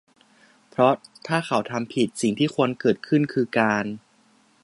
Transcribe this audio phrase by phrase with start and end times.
[0.69, 0.93] เพราะ
[1.27, 3.85] ถ้าเขาทำผิด สิ่งที่ควรเกิดขึ้นคือการ